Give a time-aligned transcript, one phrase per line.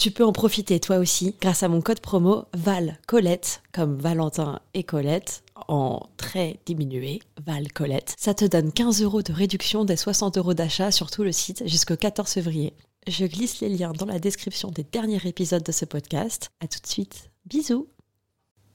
[0.00, 4.60] Tu peux en profiter toi aussi grâce à mon code promo Val Colette, comme Valentin
[4.72, 8.14] et Colette, en très diminué, Val Colette.
[8.18, 11.64] Ça te donne 15 euros de réduction des 60 euros d'achat sur tout le site
[11.66, 12.72] jusqu'au 14 février.
[13.08, 16.48] Je glisse les liens dans la description des derniers épisodes de ce podcast.
[16.60, 17.28] À tout de suite.
[17.44, 17.86] Bisous.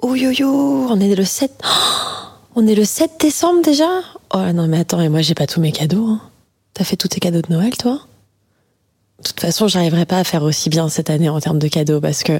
[0.03, 1.59] Oh yo on est le 7.
[2.53, 3.89] on est le 7 décembre déjà?
[4.31, 6.05] Oh non mais attends, et moi j'ai pas tous mes cadeaux.
[6.05, 6.21] Hein.
[6.75, 8.05] T'as fait tous tes cadeaux de Noël toi?
[9.19, 12.01] De toute façon, j'arriverai pas à faire aussi bien cette année en termes de cadeaux
[12.01, 12.39] parce que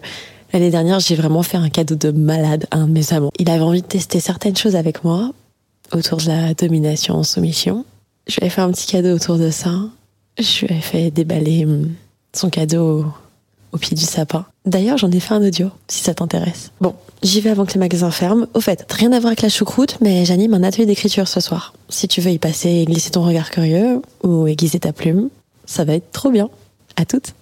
[0.53, 3.31] l'année dernière, j'ai vraiment fait un cadeau de malade à un de mes amants.
[3.39, 5.31] Il avait envie de tester certaines choses avec moi
[5.93, 7.85] autour de la domination en soumission.
[8.27, 9.71] Je lui ai fait un petit cadeau autour de ça.
[10.37, 11.93] Je lui ai fait déballer hum,
[12.33, 13.05] son cadeau
[13.71, 14.45] au pied du sapin.
[14.65, 16.71] D'ailleurs, j'en ai fait un audio, si ça t'intéresse.
[16.81, 18.47] Bon, j'y vais avant que les magasins ferment.
[18.53, 21.73] Au fait, rien à voir avec la choucroute, mais j'anime un atelier d'écriture ce soir.
[21.89, 25.29] Si tu veux y passer et glisser ton regard curieux, ou aiguiser ta plume,
[25.65, 26.49] ça va être trop bien.
[26.95, 27.33] À toutes